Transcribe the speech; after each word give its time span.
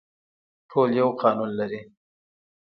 ټول 0.69 0.89
یو 0.99 1.09
قانون 1.21 1.49
لري 1.59 1.81